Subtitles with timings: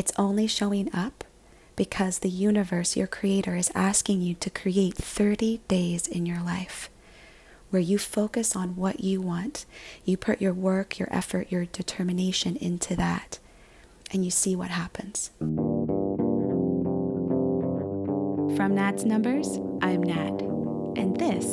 [0.00, 1.24] It's only showing up
[1.76, 6.88] because the universe, your creator, is asking you to create 30 days in your life
[7.68, 9.66] where you focus on what you want.
[10.06, 13.40] You put your work, your effort, your determination into that,
[14.10, 15.32] and you see what happens.
[18.56, 20.40] From Nat's Numbers, I'm Nat,
[20.96, 21.44] and this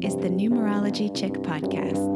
[0.00, 2.14] is the Numerology Chick Podcast.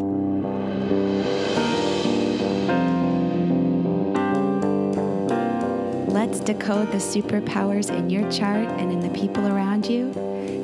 [6.10, 10.12] Let's decode the superpowers in your chart and in the people around you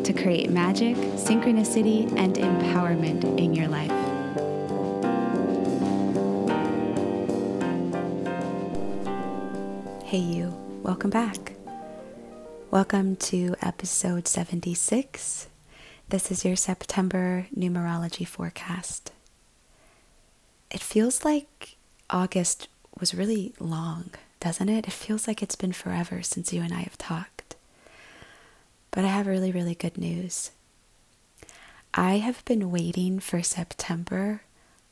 [0.03, 3.93] to create magic, synchronicity, and empowerment in your life.
[10.05, 10.49] Hey, you,
[10.83, 11.53] welcome back.
[12.73, 15.47] Welcome to episode 76.
[16.09, 19.13] This is your September numerology forecast.
[20.73, 21.77] It feels like
[22.11, 22.67] August
[22.99, 24.11] was really long,
[24.41, 24.87] doesn't it?
[24.87, 27.57] It feels like it's been forever since you and I have talked.
[28.91, 30.51] But I have really, really good news.
[31.95, 34.43] I have been waiting for September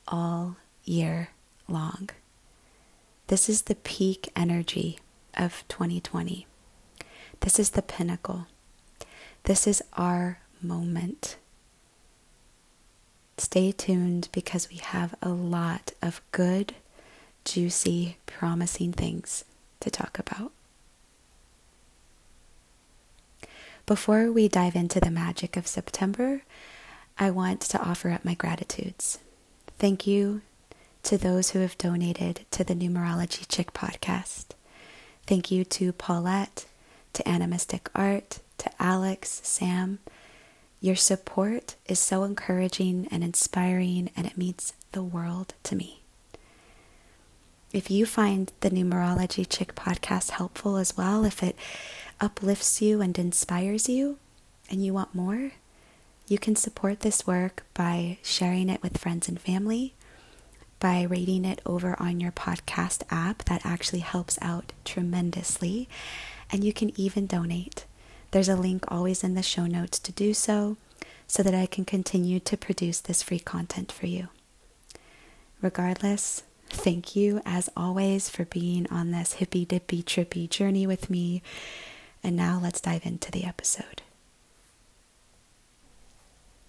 [0.09, 1.31] all year
[1.69, 2.11] long.
[3.27, 4.99] This is the peak energy
[5.37, 6.47] of 2020.
[7.41, 8.47] This is the pinnacle.
[9.45, 11.37] This is our moment.
[13.37, 16.75] Stay tuned because we have a lot of good,
[17.45, 19.45] juicy, promising things
[19.81, 20.53] to talk about.
[23.87, 26.43] Before we dive into the magic of September,
[27.19, 29.19] I want to offer up my gratitudes.
[29.79, 30.41] Thank you
[31.03, 34.47] to those who have donated to the Numerology Chick podcast.
[35.27, 36.65] Thank you to Paulette,
[37.13, 39.99] to Animistic Art, to Alex, Sam.
[40.81, 46.04] Your support is so encouraging and inspiring, and it means the world to me.
[47.75, 51.57] If you find the Numerology Chick podcast helpful as well, if it
[52.21, 54.19] uplifts you and inspires you,
[54.71, 55.51] and you want more,
[56.29, 59.93] you can support this work by sharing it with friends and family,
[60.79, 63.45] by rating it over on your podcast app.
[63.47, 65.89] That actually helps out tremendously.
[66.53, 67.87] And you can even donate.
[68.31, 70.77] There's a link always in the show notes to do so,
[71.27, 74.29] so that I can continue to produce this free content for you.
[75.61, 81.43] Regardless, thank you as always for being on this hippy dippy trippy journey with me
[82.23, 84.03] and now let's dive into the episode.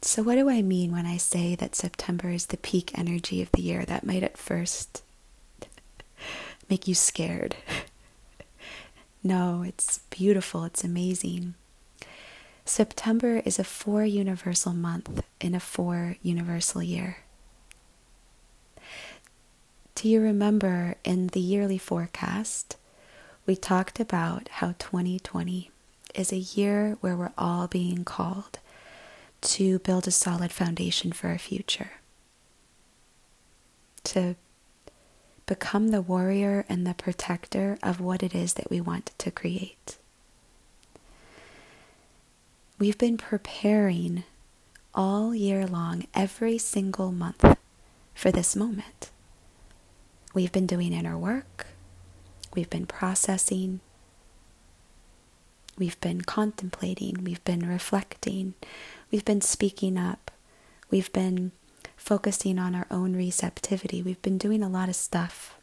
[0.01, 3.51] So, what do I mean when I say that September is the peak energy of
[3.53, 3.85] the year?
[3.85, 5.01] That might at first
[6.69, 7.55] make you scared.
[9.23, 11.55] no, it's beautiful, it's amazing.
[12.65, 17.17] September is a four universal month in a four universal year.
[19.95, 22.77] Do you remember in the yearly forecast?
[23.45, 25.69] we talked about how 2020
[26.15, 28.59] is a year where we're all being called
[29.41, 31.91] to build a solid foundation for our future,
[34.03, 34.35] to
[35.45, 39.97] become the warrior and the protector of what it is that we want to create.
[42.79, 44.23] We've been preparing
[44.95, 47.57] all year long, every single month,
[48.15, 49.11] for this moment.
[50.35, 51.65] We've been doing inner work.
[52.53, 53.79] We've been processing.
[55.77, 57.23] We've been contemplating.
[57.23, 58.53] We've been reflecting.
[59.09, 60.31] We've been speaking up.
[60.91, 61.53] We've been
[61.95, 64.01] focusing on our own receptivity.
[64.01, 65.55] We've been doing a lot of stuff.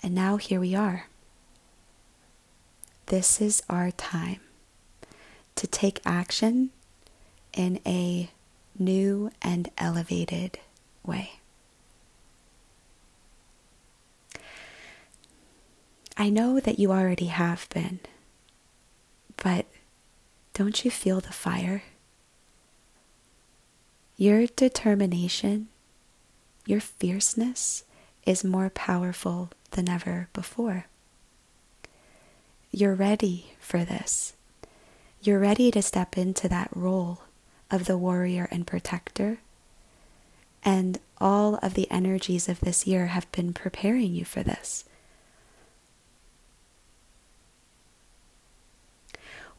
[0.00, 1.08] And now here we are.
[3.06, 4.40] This is our time
[5.56, 6.70] to take action
[7.52, 8.30] in a
[8.78, 10.60] new and elevated
[11.04, 11.40] way.
[16.16, 18.00] I know that you already have been,
[19.42, 19.66] but
[20.54, 21.82] don't you feel the fire?
[24.16, 25.68] Your determination,
[26.64, 27.84] your fierceness
[28.24, 30.86] is more powerful than ever before.
[32.70, 34.32] You're ready for this.
[35.20, 37.20] You're ready to step into that role
[37.70, 39.38] of the warrior and protector.
[40.64, 44.85] And all of the energies of this year have been preparing you for this.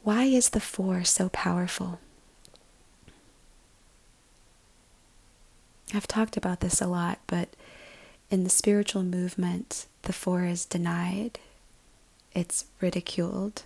[0.07, 1.99] Why is the four so powerful?
[5.93, 7.49] I've talked about this a lot, but
[8.31, 11.39] in the spiritual movement, the four is denied,
[12.33, 13.63] it's ridiculed,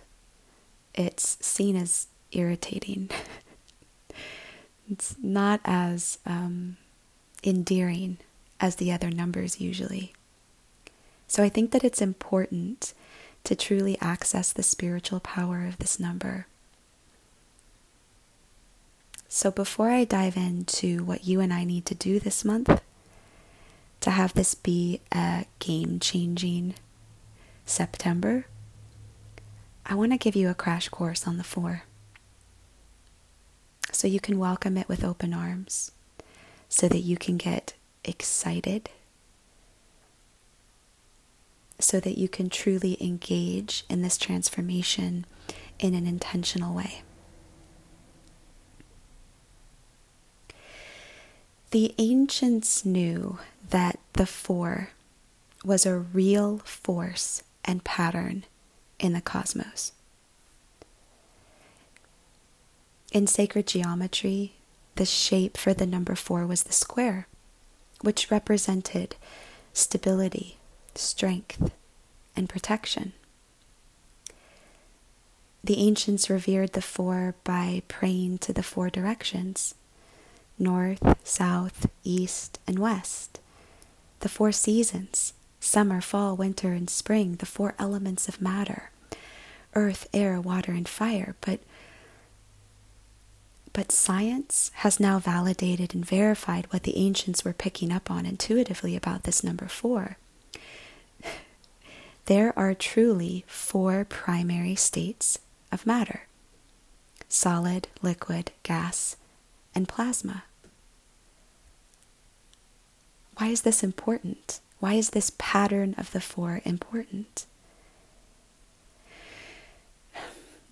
[0.96, 3.08] it's seen as irritating,
[4.90, 6.76] it's not as um,
[7.44, 8.18] endearing
[8.58, 10.12] as the other numbers usually.
[11.28, 12.94] So I think that it's important
[13.44, 16.46] to truly access the spiritual power of this number.
[19.28, 22.82] So before I dive into what you and I need to do this month
[24.00, 26.74] to have this be a game changing
[27.64, 28.46] September,
[29.86, 31.84] I want to give you a crash course on the four.
[33.90, 35.92] So you can welcome it with open arms,
[36.68, 37.74] so that you can get
[38.04, 38.90] excited,
[41.82, 45.26] so that you can truly engage in this transformation
[45.78, 47.02] in an intentional way.
[51.72, 53.38] The ancients knew
[53.70, 54.90] that the four
[55.64, 58.44] was a real force and pattern
[58.98, 59.92] in the cosmos.
[63.10, 64.54] In sacred geometry,
[64.96, 67.26] the shape for the number four was the square,
[68.02, 69.16] which represented
[69.72, 70.58] stability,
[70.98, 71.72] strength,
[72.36, 73.12] and protection.
[75.64, 79.74] The ancients revered the four by praying to the four directions
[80.58, 83.40] north, south, east, and west.
[84.20, 88.90] The four seasons summer, fall, winter, and spring, the four elements of matter
[89.74, 91.34] earth, air, water, and fire.
[91.40, 91.60] But
[93.72, 98.94] but science has now validated and verified what the ancients were picking up on intuitively
[98.96, 100.18] about this number four.
[102.26, 105.38] There are truly four primary states
[105.70, 106.22] of matter
[107.28, 109.16] solid, liquid, gas,
[109.74, 110.44] and plasma.
[113.38, 114.60] Why is this important?
[114.80, 117.46] Why is this pattern of the four important?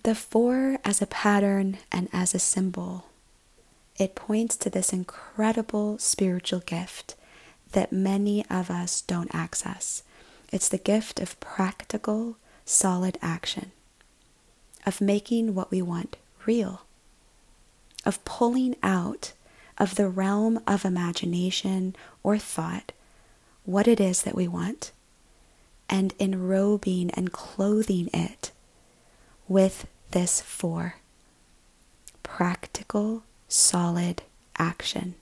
[0.03, 3.05] The four as a pattern and as a symbol,
[3.97, 7.15] it points to this incredible spiritual gift
[7.71, 10.03] that many of us don't access.
[10.51, 13.71] It's the gift of practical, solid action,
[14.85, 16.81] of making what we want real,
[18.05, 19.33] of pulling out
[19.77, 22.91] of the realm of imagination or thought
[23.63, 24.91] what it is that we want
[25.89, 28.51] and enrobing and clothing it
[29.47, 30.95] with this four
[32.23, 34.23] practical, solid
[34.57, 35.15] action.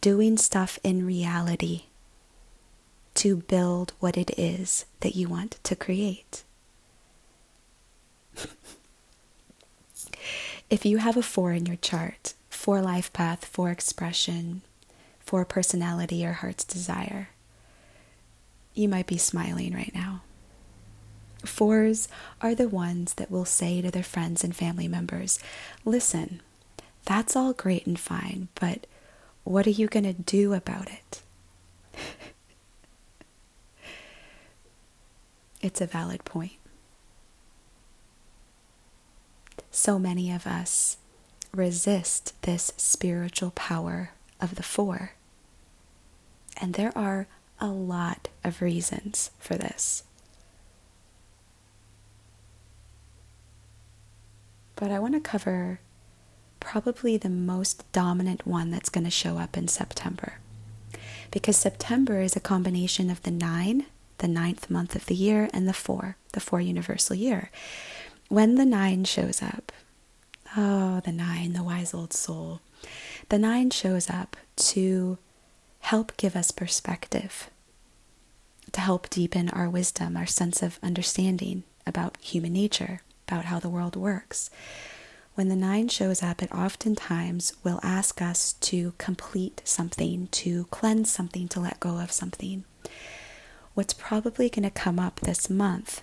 [0.00, 1.84] Doing stuff in reality
[3.20, 6.42] to build what it is that you want to create.
[10.70, 14.60] if you have a four in your chart, for life path, for expression,
[15.18, 17.30] for personality or heart's desire.
[18.74, 20.20] You might be smiling right now.
[21.44, 22.06] Fours
[22.42, 25.38] are the ones that will say to their friends and family members,
[25.86, 26.42] Listen,
[27.06, 28.86] that's all great and fine, but
[29.44, 31.22] what are you going to do about it?
[35.60, 36.52] It's a valid point.
[39.70, 40.96] So many of us
[41.52, 45.12] resist this spiritual power of the four.
[46.56, 47.26] And there are
[47.60, 50.04] a lot of reasons for this.
[54.76, 55.80] But I want to cover
[56.58, 60.34] probably the most dominant one that's going to show up in September.
[61.30, 63.86] Because September is a combination of the nine,
[64.20, 67.50] the ninth month of the year, and the four, the four universal year.
[68.28, 69.72] When the nine shows up,
[70.56, 72.60] Oh, the nine, the wise old soul.
[73.28, 75.18] The nine shows up to
[75.80, 77.50] help give us perspective,
[78.72, 83.68] to help deepen our wisdom, our sense of understanding about human nature, about how the
[83.68, 84.50] world works.
[85.36, 91.10] When the nine shows up, it oftentimes will ask us to complete something, to cleanse
[91.10, 92.64] something, to let go of something.
[93.80, 96.02] What's probably going to come up this month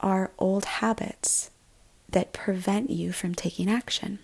[0.00, 1.52] are old habits
[2.08, 4.18] that prevent you from taking action.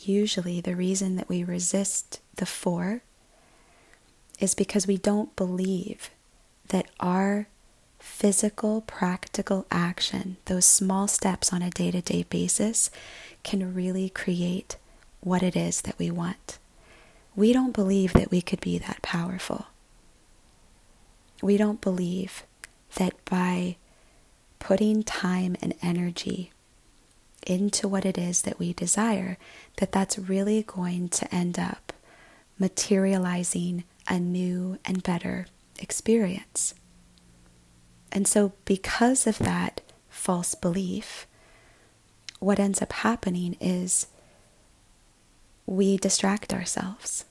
[0.00, 3.02] Usually, the reason that we resist the four
[4.40, 6.10] is because we don't believe
[6.70, 7.46] that our
[8.00, 12.90] physical, practical action, those small steps on a day to day basis,
[13.44, 14.74] can really create
[15.26, 16.58] what it is that we want.
[17.34, 19.66] We don't believe that we could be that powerful
[21.42, 22.44] we don't believe
[22.96, 23.76] that by
[24.58, 26.52] putting time and energy
[27.46, 29.38] into what it is that we desire,
[29.76, 31.92] that that's really going to end up
[32.58, 35.46] materializing a new and better
[35.78, 36.74] experience.
[38.10, 41.26] And so, because of that false belief,
[42.38, 44.06] what ends up happening is
[45.66, 47.24] we distract ourselves.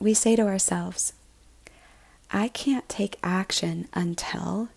[0.00, 1.12] We say to ourselves,
[2.30, 4.70] I can't take action until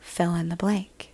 [0.00, 1.12] fill in the blank.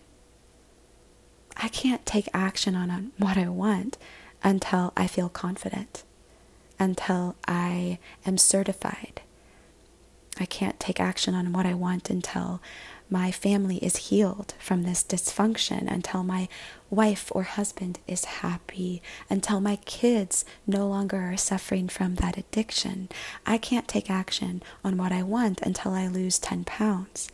[1.57, 3.97] I can't take action on what I want
[4.43, 6.05] until I feel confident,
[6.79, 9.23] until I am certified.
[10.39, 12.61] I can't take action on what I want until
[13.11, 16.49] my family is healed from this dysfunction, until my
[16.91, 23.09] wife or husband is happy, until my kids no longer are suffering from that addiction.
[23.47, 27.31] I can't take action on what I want until I lose 10 pounds.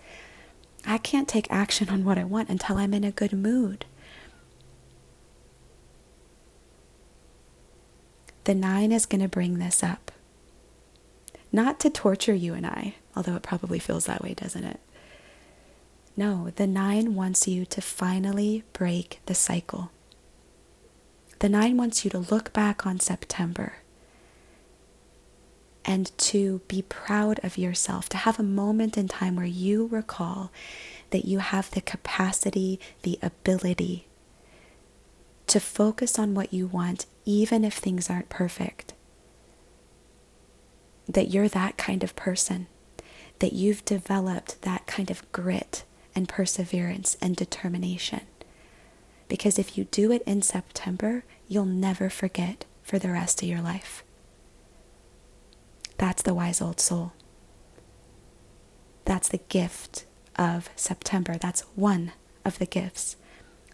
[0.87, 3.85] I can't take action on what I want until I'm in a good mood.
[8.45, 10.11] The nine is going to bring this up.
[11.53, 14.81] Not to torture you and I, although it probably feels that way, doesn't it?
[16.17, 19.91] No, the nine wants you to finally break the cycle.
[21.39, 23.75] The nine wants you to look back on September
[25.85, 30.53] and to be proud of yourself, to have a moment in time where you recall
[31.09, 34.07] that you have the capacity, the ability
[35.47, 38.93] to focus on what you want, even if things aren't perfect.
[41.09, 42.69] That you're that kind of person,
[43.41, 45.85] that you've developed that kind of grit
[46.21, 48.21] and perseverance and determination.
[49.27, 53.63] Because if you do it in September, you'll never forget for the rest of your
[53.63, 54.05] life.
[55.97, 57.15] That's the wise old soul.
[59.07, 60.05] That's the gift
[60.37, 61.39] of September.
[61.39, 62.13] That's one
[62.45, 63.17] of the gifts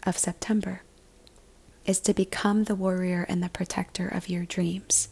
[0.03, 0.83] of September
[1.85, 5.09] is to become the warrior and the protector of your dreams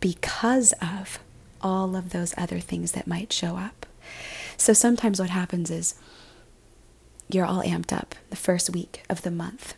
[0.00, 1.18] because of
[1.60, 3.84] all of those other things that might show up.
[4.60, 5.94] So sometimes what happens is
[7.30, 9.74] you're all amped up the first week of the month.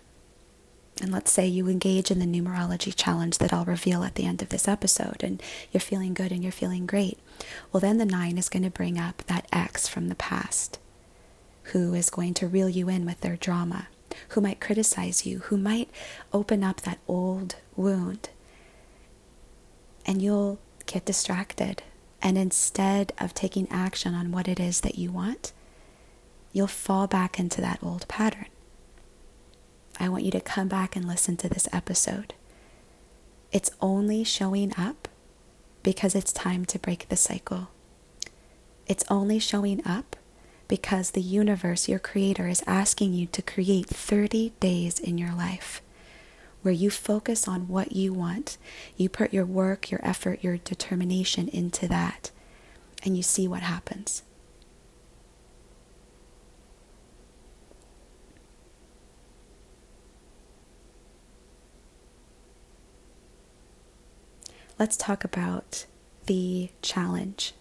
[1.00, 4.42] And let's say you engage in the numerology challenge that I'll reveal at the end
[4.42, 7.20] of this episode, and you're feeling good and you're feeling great.
[7.70, 10.80] Well, then the nine is going to bring up that ex from the past
[11.66, 13.86] who is going to reel you in with their drama,
[14.30, 15.90] who might criticize you, who might
[16.32, 18.30] open up that old wound.
[20.04, 21.84] And you'll get distracted
[22.22, 25.52] and instead of taking action on what it is that you want,
[26.52, 28.46] you'll fall back into that old pattern.
[29.98, 32.34] I want you to come back and listen to this episode.
[33.50, 35.08] It's only showing up
[35.82, 37.68] because it's time to break the cycle.
[38.86, 40.16] It's only showing up
[40.68, 45.82] because the universe, your creator, is asking you to create 30 days in your life
[46.62, 48.56] where you focus on what you want.
[48.96, 52.30] You put your work, your effort, your determination into that,
[53.04, 54.22] and you see what happens.
[64.78, 65.86] Let's talk about
[66.26, 67.52] the challenge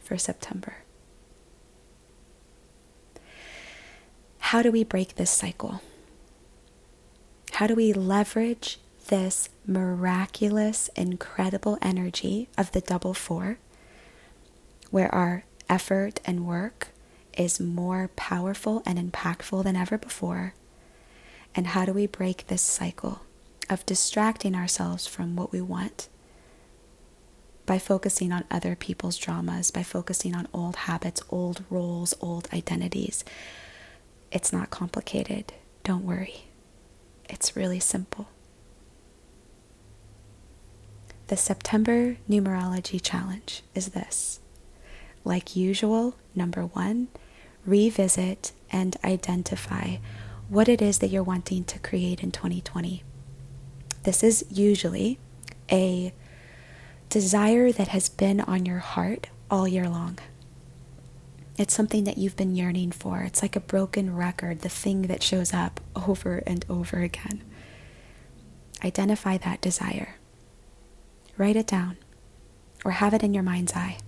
[0.00, 0.78] for September.
[4.38, 5.80] How do we break this cycle?
[7.56, 13.56] How do we leverage this miraculous, incredible energy of the double four,
[14.90, 16.88] where our effort and work
[17.38, 20.52] is more powerful and impactful than ever before?
[21.54, 23.22] And how do we break this cycle
[23.70, 26.10] of distracting ourselves from what we want
[27.64, 33.24] by focusing on other people's dramas, by focusing on old habits, old roles, old identities?
[34.30, 35.54] It's not complicated.
[35.84, 36.45] Don't worry.
[37.28, 38.28] It's really simple.
[41.28, 44.40] The September numerology challenge is this.
[45.24, 47.08] Like usual, number one,
[47.64, 49.96] revisit and identify
[50.48, 53.02] what it is that you're wanting to create in 2020.
[54.04, 55.18] This is usually
[55.70, 56.12] a
[57.08, 60.18] desire that has been on your heart all year long.
[61.58, 63.20] It's something that you've been yearning for.
[63.22, 67.42] It's like a broken record, the thing that shows up over and over again.
[68.84, 70.16] Identify that desire.
[71.38, 71.96] Write it down
[72.84, 73.98] or have it in your mind's eye.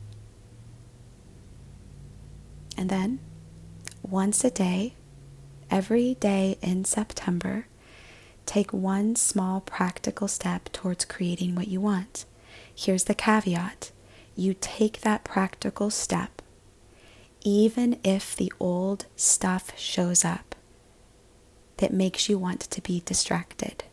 [2.76, 3.19] And then,
[4.02, 4.95] once a day,
[5.71, 7.67] every day in September,
[8.47, 12.25] take one small practical step towards creating what you want.
[12.75, 13.90] Here's the caveat
[14.37, 16.40] you take that practical step
[17.49, 20.55] even if the old stuff shows up
[21.78, 23.85] that makes you want to be distracted,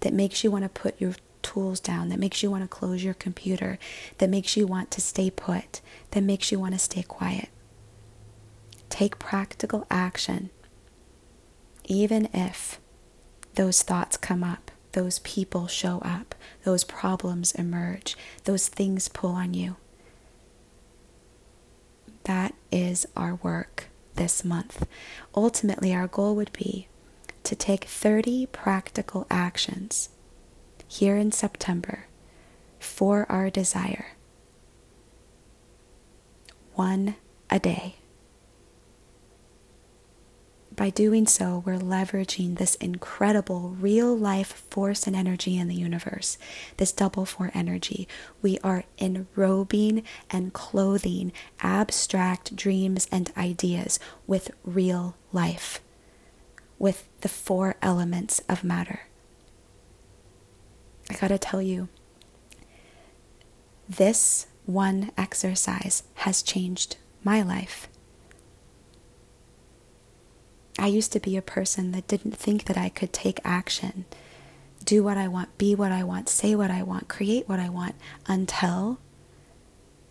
[0.00, 3.04] that makes you want to put your tools down, that makes you want to close
[3.04, 3.78] your computer,
[4.18, 5.82] that makes you want to stay put,
[6.12, 7.50] that makes you want to stay quiet.
[8.88, 10.48] Take practical action,
[11.84, 12.80] even if
[13.54, 19.52] those thoughts come up, those people show up, those problems emerge, those things pull on
[19.52, 19.76] you.
[22.24, 24.86] That is our work this month.
[25.34, 26.88] Ultimately, our goal would be
[27.44, 30.10] to take 30 practical actions
[30.86, 32.06] here in September
[32.78, 34.16] for our desire.
[36.74, 37.16] One
[37.48, 37.96] a day.
[40.80, 46.38] By doing so, we're leveraging this incredible real life force and energy in the universe,
[46.78, 48.08] this double four energy.
[48.40, 55.82] We are enrobing and clothing abstract dreams and ideas with real life,
[56.78, 59.00] with the four elements of matter.
[61.10, 61.90] I gotta tell you,
[63.86, 67.86] this one exercise has changed my life.
[70.80, 74.06] I used to be a person that didn't think that I could take action,
[74.82, 77.68] do what I want, be what I want, say what I want, create what I
[77.68, 77.96] want
[78.26, 78.98] until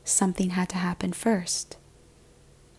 [0.03, 1.75] something had to happen first.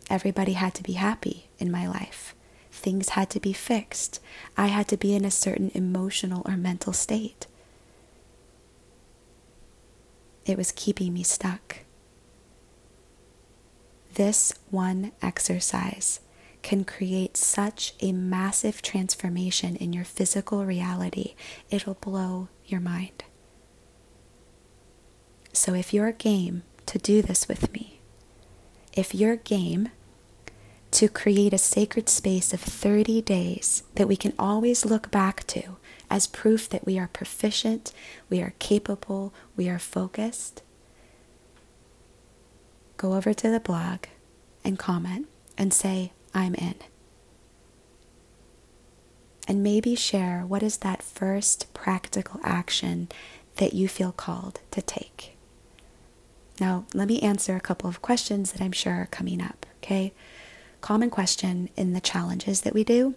[0.08, 2.36] Everybody had to be happy in my life.
[2.70, 4.20] Things had to be fixed.
[4.56, 7.48] I had to be in a certain emotional or mental state.
[10.46, 11.80] It was keeping me stuck.
[14.14, 16.20] This one exercise
[16.62, 21.34] can create such a massive transformation in your physical reality,
[21.70, 23.24] it'll blow your mind.
[25.52, 28.00] So, if you're game to do this with me,
[28.92, 29.88] if you're game
[30.92, 35.76] to create a sacred space of 30 days that we can always look back to
[36.10, 37.92] as proof that we are proficient,
[38.28, 40.62] we are capable, we are focused,
[42.96, 44.00] go over to the blog
[44.64, 46.76] and comment and say, I'm in.
[49.48, 53.08] And maybe share what is that first practical action
[53.56, 55.36] that you feel called to take.
[56.60, 60.12] Now, let me answer a couple of questions that I'm sure are coming up, okay?
[60.80, 63.14] Common question in the challenges that we do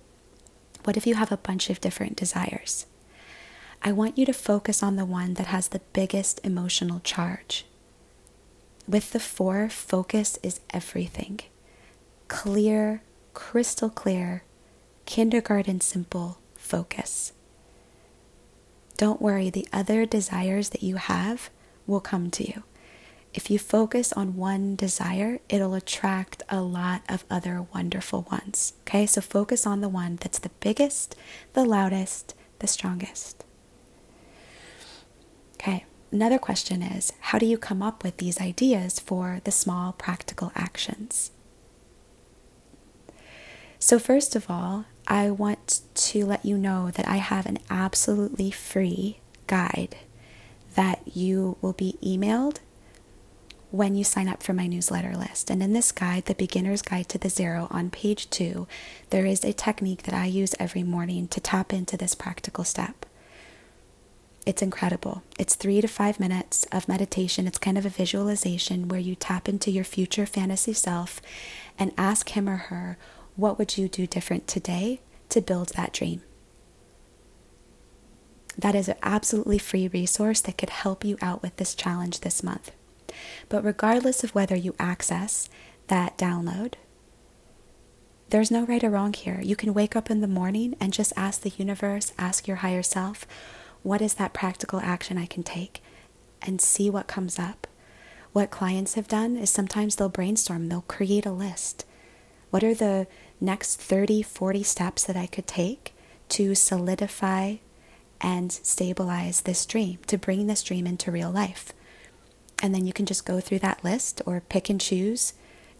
[0.85, 2.85] What if you have a bunch of different desires?
[3.81, 7.65] I want you to focus on the one that has the biggest emotional charge.
[8.87, 11.41] With the four, focus is everything
[12.27, 13.01] clear,
[13.33, 14.43] crystal clear,
[15.05, 17.33] kindergarten simple focus.
[18.97, 21.49] Don't worry, the other desires that you have
[21.87, 22.63] will come to you.
[23.33, 28.73] If you focus on one desire, it'll attract a lot of other wonderful ones.
[28.81, 31.15] Okay, so focus on the one that's the biggest,
[31.53, 33.43] the loudest, the strongest.
[35.55, 39.93] Okay, another question is how do you come up with these ideas for the small
[39.93, 41.31] practical actions?
[43.85, 48.49] So, first of all, I want to let you know that I have an absolutely
[48.49, 49.97] free guide
[50.75, 52.59] that you will be emailed
[53.71, 55.49] when you sign up for my newsletter list.
[55.49, 58.69] And in this guide, The Beginner's Guide to the Zero, on page two,
[59.09, 63.05] there is a technique that I use every morning to tap into this practical step.
[64.45, 65.23] It's incredible.
[65.37, 67.47] It's three to five minutes of meditation.
[67.47, 71.21] It's kind of a visualization where you tap into your future fantasy self
[71.77, 72.97] and ask him or her
[73.35, 76.21] what would you do different today to build that dream?
[78.57, 82.43] That is an absolutely free resource that could help you out with this challenge this
[82.43, 82.71] month.
[83.49, 85.49] But regardless of whether you access
[85.87, 86.75] that download,
[88.29, 89.39] there's no right or wrong here.
[89.43, 92.83] You can wake up in the morning and just ask the universe, ask your higher
[92.83, 93.27] self,
[93.83, 95.83] what is that practical action I can take?
[96.41, 97.67] And see what comes up.
[98.31, 101.85] What clients have done is sometimes they'll brainstorm, they'll create a list.
[102.53, 103.07] What are the
[103.41, 105.95] next 30, 40 steps that I could take
[106.29, 107.55] to solidify
[108.21, 111.73] and stabilize this dream, to bring this dream into real life?
[112.61, 115.33] And then you can just go through that list or pick and choose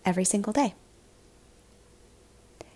[0.04, 0.74] every single day.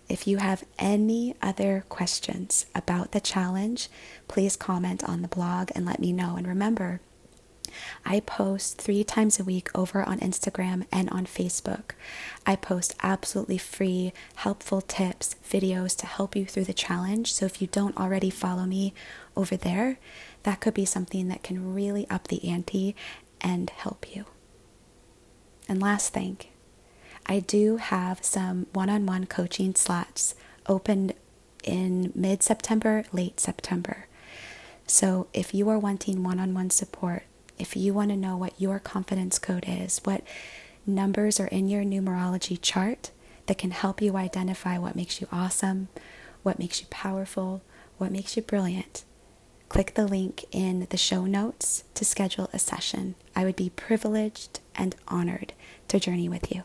[0.08, 3.88] If you have any other questions about the challenge,
[4.28, 6.36] please comment on the blog and let me know.
[6.36, 7.00] And remember,
[8.04, 11.92] I post three times a week over on Instagram and on Facebook.
[12.46, 17.32] I post absolutely free, helpful tips, videos to help you through the challenge.
[17.32, 18.94] So if you don't already follow me
[19.36, 19.98] over there,
[20.42, 22.94] that could be something that can really up the ante
[23.40, 24.24] and help you.
[25.68, 26.38] And last thing,
[27.26, 30.34] I do have some one on one coaching slots
[30.66, 31.14] opened
[31.62, 34.06] in mid September, late September.
[34.86, 37.24] So if you are wanting one on one support,
[37.58, 40.22] if you want to know what your confidence code is, what
[40.86, 43.10] numbers are in your numerology chart
[43.46, 45.88] that can help you identify what makes you awesome,
[46.42, 47.62] what makes you powerful,
[47.98, 49.04] What makes you brilliant?
[49.68, 53.16] Click the link in the show notes to schedule a session.
[53.36, 55.52] I would be privileged and honored
[55.88, 56.62] to journey with you.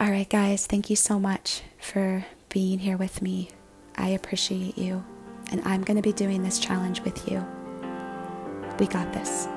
[0.00, 3.50] All right, guys, thank you so much for being here with me.
[3.96, 5.04] I appreciate you,
[5.50, 7.46] and I'm going to be doing this challenge with you.
[8.78, 9.55] We got this.